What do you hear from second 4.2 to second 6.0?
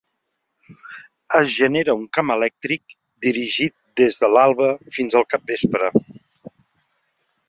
de l'alba fins al capvespre.